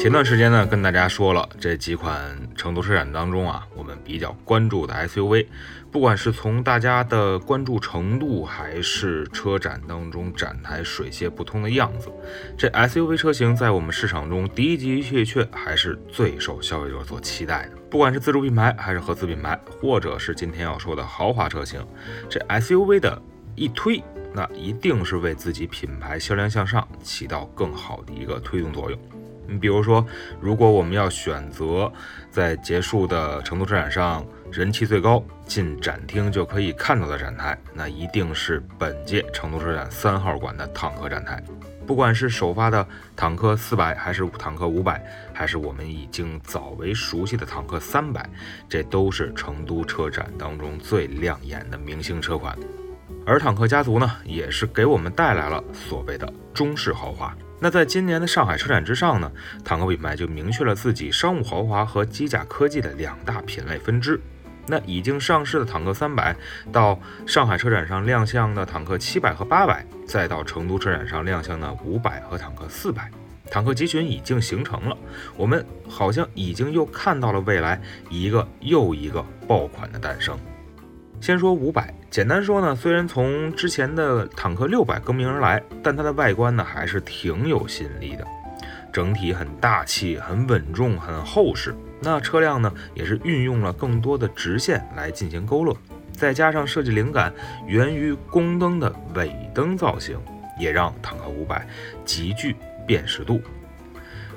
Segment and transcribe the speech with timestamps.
[0.00, 5.46] 前段时间呢，跟大家说了这几款成都车展当中啊，我们比较关注的 SUV，
[5.90, 12.10] 不管是从大家的关注程度，还是车展当中展台水泄不通的样子，
[12.56, 17.72] 这 SUV 车型在我们市场中的的确确还是最受消费者所期待的。
[17.90, 21.78] 不管是自主品牌，还是合资品牌，或者是今天要说的豪华车型，
[22.26, 23.20] 这 SUV 的
[23.54, 28.98] 一推，那一定是为自己品牌销量向上起到更好的一个推动作用。
[29.46, 30.04] 你比如说，
[30.40, 31.92] 如果我们要选择
[32.30, 41.42] 在结束的成都车展上人气最高、进展厅就可以看到的展台，那一定是本届成都车展三号馆的坦克展台。
[41.86, 48.24] 不管是首发的坦克四百，还是坦克五百，还是我们已经早为熟悉的坦克三百，
[48.68, 52.56] 这都是成都车展当中最亮眼的明星车款。
[53.26, 57.36] 而坦克家族呢，也是给我们带来了所谓的中式豪华。
[57.60, 59.30] 那在今年的上海车展之上呢，
[59.62, 64.18] 坦克品牌就明确了自己商务豪华和机甲科技的两大品类分支。
[64.66, 66.34] 那已经上市的坦克三百，
[66.72, 73.10] 到上海车展上亮相的坦克七百和八百，再到成都车展上亮相的五百和坦克四百，
[73.50, 74.96] 坦克集群已经形成了。
[75.36, 80.38] 我们好像已经又看到了未来一个又一个爆款的诞生。
[81.20, 88.26] 先说五百，简单说呢，虽然从之前的坦克六百更名而来，但它的外观呢还是挺有吸引力的，
[88.90, 91.74] 整体很大气、很稳重、很厚实。
[92.00, 95.76] 那车辆呢也是运用了更多的直线来进行勾勒，
[96.10, 97.30] 再加上设计灵感
[97.66, 100.18] 源于宫灯的尾灯造型，
[100.58, 101.68] 也让坦克五百
[102.02, 103.42] 极具辨识度。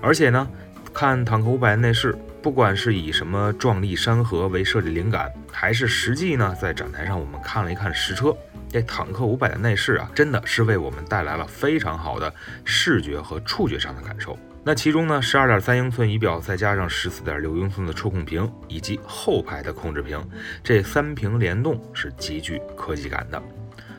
[0.00, 0.48] 而且呢，
[0.92, 2.12] 看坦克五百内饰。
[2.42, 8.36] 不管是以什么壮丽山河为设计灵感，还是实际呢，在展台上我们看了一看实车，
[8.68, 14.36] 这坦克五百的内饰啊，真的是为我们带来了非常好的视觉和触觉上的感受。
[14.64, 20.20] 那其中呢，十二点三英寸仪表，再加上十四点六英寸的触控屏以及后排的控制屏，
[20.64, 23.40] 这三屏联动是极具科技感的。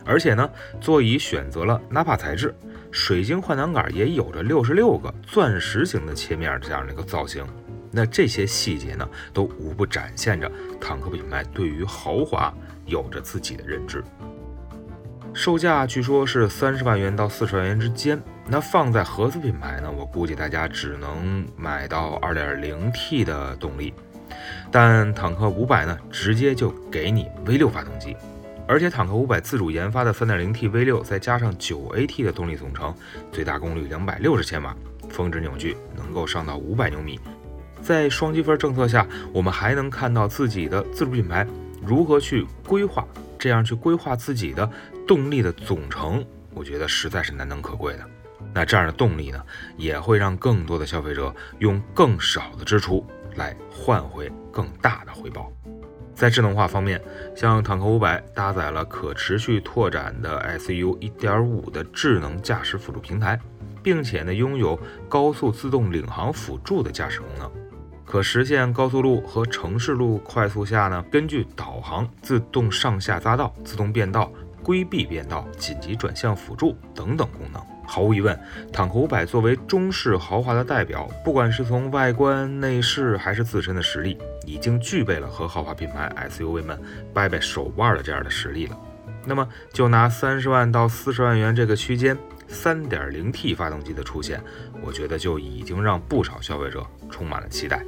[0.05, 0.49] 而且呢，
[0.81, 2.53] 座椅选择了纳帕材质，
[2.91, 7.45] 水晶换挡杆也有着六十六个钻石型的切面这样的一个造型。
[7.95, 12.51] 那这些细节呢，都无不展现着坦克品牌对于豪华
[12.87, 14.03] 有着自己的认知。
[15.33, 18.21] 售价据说是三十万元到四十万元之间。
[18.45, 23.93] 那放在合资品牌呢，我估计大家只能买到二点零 T 的动力。
[24.71, 28.17] 但坦克五百呢，直接就给你 V 六发动机，
[28.67, 32.93] 而且坦克五百自主研发的三点零 T V 六，再加上九 AT 的动力总成，
[33.31, 34.75] 最大功率两百六十千瓦，
[35.09, 37.19] 峰值扭矩能够上到五百牛米。
[37.83, 41.45] 在双积分政策下，我们还能看到自己的自主品牌
[41.85, 43.05] 如何去规划，
[43.37, 44.67] 这样去规划自己的
[45.05, 48.09] 动力的总成，我觉得实在是难能可贵的。
[48.53, 49.43] 那这样的动力呢，
[49.75, 53.05] 也会让更多的消费者用更少的支出
[53.35, 55.51] 来换回更大的回报。
[56.15, 57.01] 在智能化方面，
[57.35, 63.37] 像坦克五百搭载了可持续拓展的 SU 1.5的智能驾驶辅助平台，
[63.81, 64.79] 并且呢拥有
[65.09, 67.51] 高速自动领航辅助的驾驶功能。
[68.13, 74.31] 可实现高速路和城市路快速下呢，根据导航自动上下匝道、自动变道、
[74.61, 77.59] 规避变道、紧急转向辅助等等功能。
[77.87, 78.39] 毫无疑问，
[78.71, 84.15] 坦克五百作为中式豪华的代表，不管是从外观、内饰还是自身的实力，
[84.45, 86.79] 已经具备了和豪华品牌 SUV 们
[87.15, 88.77] 掰掰手腕的这样的实力了。
[89.25, 92.15] 那么，就拿三十万到四十万元这个区间。
[92.47, 94.41] 三点零 T 发动机的出现，
[94.81, 97.85] 我觉得就已经让不少消费者充满了期待。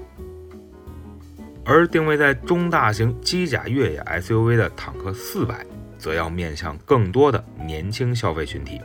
[1.64, 5.66] 而定位在中大型机甲越野 SUV 的坦克四百，
[5.97, 8.79] 则要面向更多的年轻消费群体，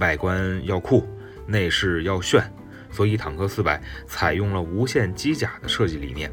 [0.00, 1.06] 外观要酷，
[1.46, 2.42] 内饰要炫，
[2.90, 6.32] 所以坦克四百采用了无限机甲的设计理念。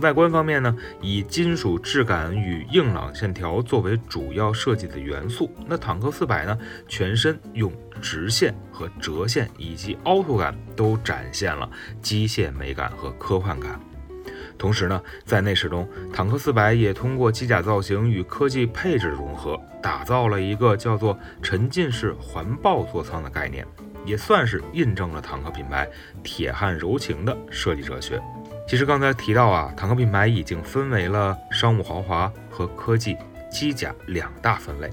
[0.00, 5.54] 外观方面呢，以金属质感与硬朗线条作为主要设计的元素。
[5.66, 6.58] 那坦克四百呢，
[6.88, 11.68] 全身用直线和折线以及凹凸感都展现了
[12.00, 13.78] 机械美感和科幻感。
[14.58, 23.66] 同时呢，在内饰中，坦克四百也通过机甲造型与科技配置融合，打造了一个叫做沉浸式环抱座舱的概念，
[24.04, 25.88] 也算是印证了坦克品牌
[26.22, 28.20] 铁汉柔情的设计哲学。
[28.70, 33.16] 其实刚才提到啊，坦克品牌已经分为了商务豪华和科技
[33.50, 34.88] 机甲两大分类。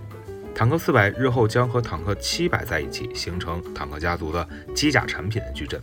[0.56, 5.80] 坦克四百日后将和坦克七百在一起，形成坦克家族的机甲产品的矩阵。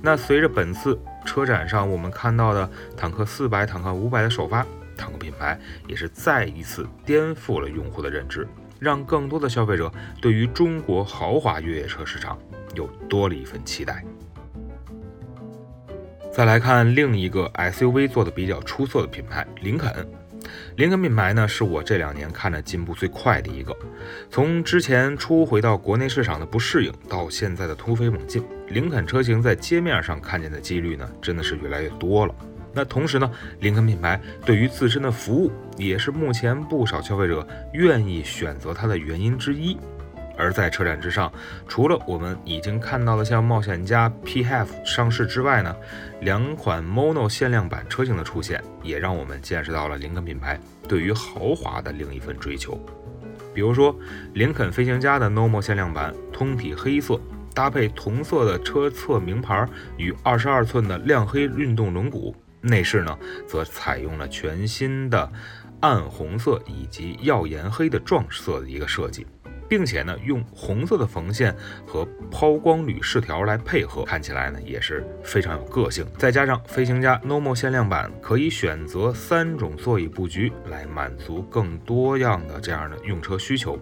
[0.00, 4.64] 那随着本次车展上我们看到的坦克四百、坦克五百的首发，
[4.96, 8.48] 坦克品牌也是再一次颠覆了用户的认知，
[8.78, 9.92] 让更多的消费者
[10.22, 12.38] 对于中国豪华越野车市场
[12.74, 14.02] 又多了一份期待。
[16.38, 19.92] 再来看另一个 SUV 做的比较出色的品牌——林肯。
[20.76, 23.76] 林肯品牌呢，是我这两年看着进步最快的一个。
[24.30, 32.32] 从之前初回到国内市场的不适应，到现在的突飞猛进，林肯车型在街面上看见的几率呢，真的是越来越多了。
[32.72, 39.76] 那同时呢，林肯品牌对于自身的服务，也是目前不少消费者愿意选择它的原因之一。
[40.38, 41.30] 而在车展之上，
[41.66, 45.74] 除了我们已经看到的像冒险家 PHEV 上市之外呢，
[46.20, 50.58] 两款 Mono 限量版车型的出现，也让我们见识到了林肯品牌
[50.88, 52.80] 对于豪华的另一份追求。
[53.52, 53.94] 比如说，
[54.34, 57.20] 林肯飞行家的 Normal 限量版，通体黑色，
[57.52, 63.18] 搭配同色的车侧名牌与二十二寸的亮黑运动轮毂，内饰呢
[63.48, 65.28] 则采用了全新的
[65.80, 69.26] 暗红色以及耀眼黑的撞色的一个设计。
[69.68, 71.54] 并且呢，用红色的缝线
[71.86, 76.06] 和抛光铝饰条来配合，看起来呢也是非常有个性。
[76.16, 83.78] 再加上飞行家 Normal 限量版可以选择三种座椅布局，来满足更多样的这样的用车需求。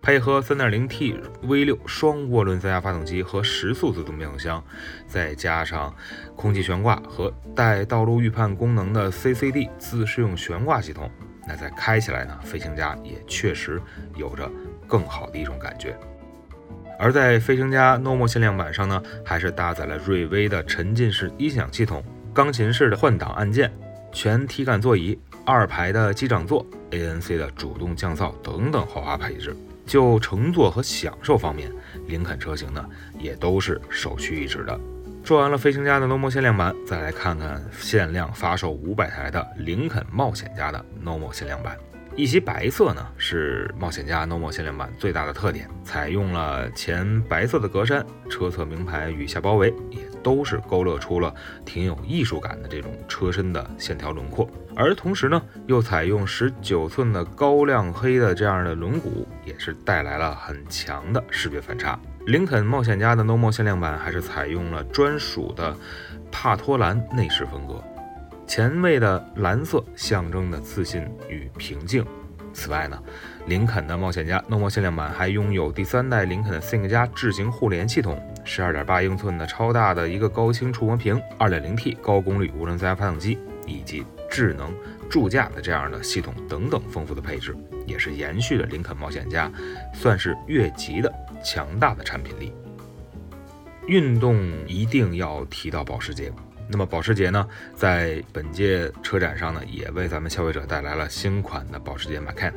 [0.00, 4.64] 配合 3.0T V6 双涡轮增压发动机和十速自动变速箱，
[5.06, 5.94] 再加上
[6.36, 11.10] 空气悬挂和带道路预判功能的 CCD 自适用悬挂系统。
[11.46, 13.82] 那在开起来呢，飞行家也确实
[14.14, 14.50] 有着
[14.88, 15.96] 更好的一种感觉。
[16.98, 22.02] 而在飞行家 Normal 限量版上呢，还是搭载了瑞威的沉浸式音响系统、
[22.34, 23.72] 钢琴式的换挡按键、
[24.10, 29.54] 全体感座椅、二排的机长座、ANC 的主动降噪等等豪华配置。
[29.86, 31.72] 就乘坐和享受方面，
[32.08, 32.84] 林肯车型呢
[33.18, 34.78] 也都是首屈一指的。
[35.24, 41.76] 说完了飞行家的 Normal 限量版，再来看看限量发售五百台的林肯冒险家的 Normal 限量版。
[42.18, 51.32] 一袭白色呢，是冒险家 Normal 限量版最大的特点，采用了前白色的格栅，车侧名牌与下包围也都是勾勒出了
[51.64, 54.50] 挺有艺术感的这种车身的线条轮廓。
[54.74, 61.96] 而同时呢，又采用十九寸的高亮黑的这样的轮毂，也是带来了很强的视觉反差。
[62.26, 65.72] 林肯冒险家的 Normal 限量版还是采用了专属的
[66.32, 67.80] 帕托兰内饰风格，
[68.48, 72.04] 前卫的蓝色象征的自信与平静。
[72.54, 73.00] 此外呢，
[73.46, 84.74] 林肯的冒险家 n o m o 限量版还拥有第三代林肯的 Think 加智行互联系统，十二点八英寸的超大的一个高清触摸屏，二点零 T 高功率涡轮增压发动机，以及智能
[85.10, 87.54] 助驾的这样的系统等等丰富的配置，
[87.86, 89.52] 也是延续了林肯冒险家
[89.92, 91.12] 算是越级的。
[91.44, 92.52] 强大的产品力，
[93.86, 96.32] 运动一定要提到保时捷。
[96.68, 102.52] 那么保时捷呢，在本届车展上呢，也为咱们消费者带来了新款的保时捷 Macan。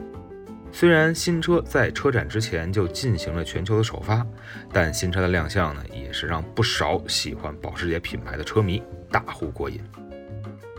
[0.73, 4.25] 虽然新车在车展之前就进行了全球的首发，
[4.71, 9.81] 但新车的亮相呢，也是让不少喜欢保时捷品牌的车迷大呼过瘾。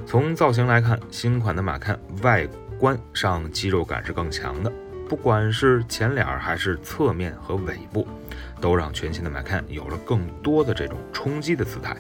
[0.07, 4.73] 从造型来看，新款的马 can 外观上肌肉感是更强的。
[5.09, 8.09] 不管是前脸还是侧面和尾部，
[8.63, 11.95] 都让全新的马 can 有了更多的这种冲击的姿态。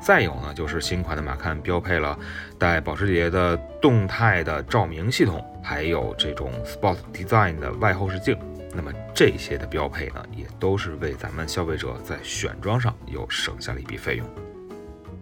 [0.00, 2.18] 再有呢，就是新款的马 can 标配了
[2.58, 8.36] 带保时捷的动态的照明系统，还有这种 Sport Design 的外后视镜。
[8.72, 14.26] 那么这些的标配呢，也都是为咱们消费者在选装上又省下了一笔费用。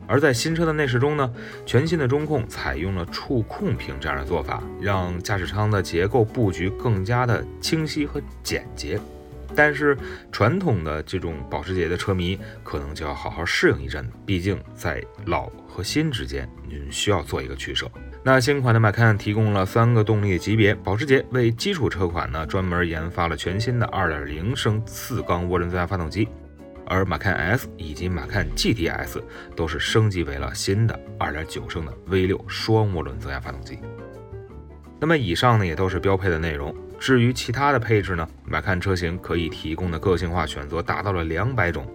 [0.07, 1.33] 而在新车的内饰中呢，
[1.67, 8.99] 全新的中控采用了触控屏这样的做法，让驾驶舱的结构布局更加的清晰和简洁。
[9.59, 9.99] 但是
[10.31, 17.91] 传统的这种保时捷的车迷可能就要好好适应一阵，毕竟在老和新之间，您需要做一个取舍。
[18.23, 26.29] 那新款的 Macan 提供了三个动力级别，保时捷为基础车款呢专门研发了全新的2.0升四缸涡轮增压发动机。
[26.87, 29.21] 而马 can S 以及马 can GTS
[29.57, 33.81] 都是升级为了新的2.9升的 V6 双涡轮增压发动机。
[35.01, 36.73] 那么以上呢也都是标配的内容。
[36.99, 41.87] 至于其他的配置呢，，Macan 车型可以提供的个性化选择达到了两百种。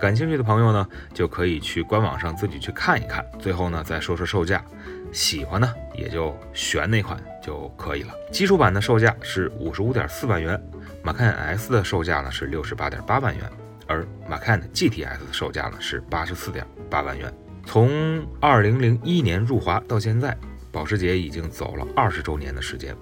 [0.00, 3.24] 感兴趣的朋友呢，就可以去官网上自己去看一看。
[3.38, 4.64] 最后呢，再说说售价，
[5.12, 8.12] 喜欢呢也就选哪款就可以了。
[8.30, 10.60] 基础版的售价是五十五点四万元，
[11.02, 13.44] 马 can S 的售价呢是六十八点八万元。
[13.86, 17.32] 而马 can GTS 的售价呢是八十四点八万元。
[17.66, 20.36] 从二零零一年入华到现在，
[20.70, 22.96] 保时捷已经走了二十周年的时间。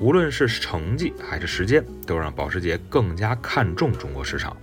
[0.00, 4.56] 无论是成绩还是时间，都让保时捷更加看重中国市场。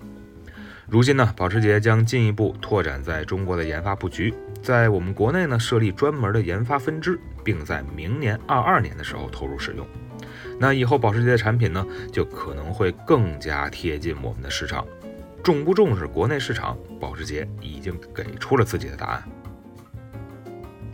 [0.90, 9.86] 如今呢，保时捷将进一步拓展在中国的研发布局，在我们国内呢设立专门的研发分支，并在明年二二年的时候投入使用。
[10.60, 14.84] 那以后保时捷的产品呢，就可能会更加贴近我们的市场。
[15.44, 19.24] 重不重视国内市场，保时捷已经给出了自己的答案。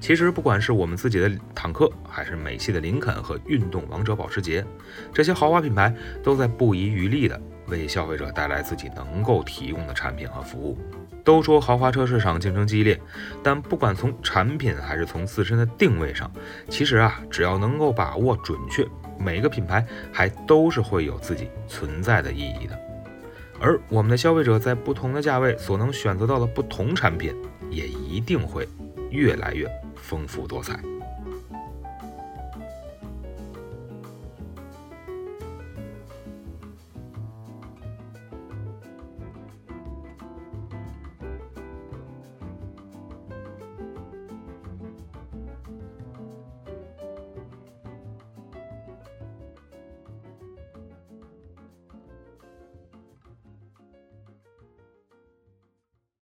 [0.03, 4.61] 其实，不管是我们自己的坦克，还是美系的林肯和运动王者保时捷，
[5.13, 7.41] 这些豪华品牌都在不遗余力地。
[7.67, 10.77] 为消费者带来自己能够提供的产品和服务。
[11.23, 12.99] 都说豪华车市场竞争激烈，
[13.41, 16.29] 但不管从产品还是从自身的定位上，
[16.67, 18.85] 其实啊，只要能够把握准确，
[19.17, 22.77] 每个品牌还都是会有自己存在的意义的。
[23.57, 27.33] 而我们的消费者在不同的价位所能选择到的不同产品，
[27.69, 28.67] 也一定会
[29.09, 29.65] 越来越
[30.13, 31.02] 丰富多彩。